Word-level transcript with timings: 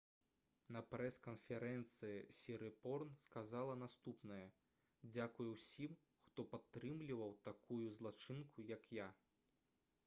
на 0.75 0.79
прэс-канферэнцыі 0.93 2.23
сірыпорн 2.37 3.11
сказала 3.25 3.75
наступнае: 3.83 4.41
«дзякуй 5.13 5.51
усім 5.57 5.95
хто 6.25 6.49
падтрымліваў 6.57 7.39
такую 7.51 7.83
злачынку 8.01 8.69
як 8.77 8.91
я» 9.05 9.09